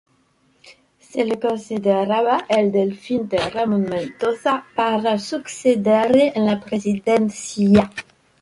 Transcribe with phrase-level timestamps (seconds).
[0.97, 7.91] Se le consideraba el delfín de Ramón Mendoza para sucederle en la presidencia.